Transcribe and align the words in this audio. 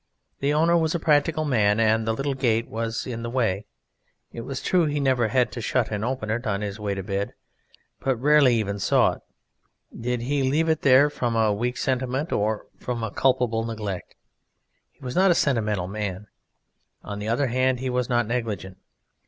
The 0.39 0.51
Owner 0.51 0.75
was 0.75 0.95
a 0.95 0.99
practical 0.99 1.45
man, 1.45 1.79
and 1.79 2.07
the 2.07 2.13
little 2.13 2.33
gate 2.33 2.67
was 2.67 3.05
in 3.05 3.21
the 3.21 3.29
way; 3.29 3.67
it 4.31 4.41
was 4.41 4.59
true 4.59 4.85
he 4.87 4.99
never 4.99 5.27
had 5.27 5.51
to 5.51 5.61
shut 5.61 5.91
and 5.91 6.03
open 6.03 6.31
it 6.31 6.47
on 6.47 6.61
his 6.61 6.79
way 6.79 6.95
to 6.95 7.03
bed, 7.03 7.27
and 7.27 7.33
but 7.99 8.15
rarely 8.15 8.55
even 8.55 8.79
saw 8.79 9.11
it. 9.11 9.21
Did 9.95 10.21
he 10.21 10.41
leave 10.41 10.69
it 10.69 10.81
there 10.81 11.11
from 11.11 11.35
a 11.35 11.53
weak 11.53 11.77
sentiment 11.77 12.31
or 12.31 12.65
from 12.79 13.03
a 13.03 13.11
culpable 13.11 13.63
neglect? 13.63 14.15
He 14.91 15.05
was 15.05 15.15
not 15.15 15.29
a 15.29 15.35
sentimental 15.35 15.87
man; 15.87 16.25
on 17.03 17.19
the 17.19 17.27
other 17.27 17.45
hand, 17.45 17.79
he 17.79 17.91
was 17.91 18.09
not 18.09 18.25
negligent. 18.25 18.77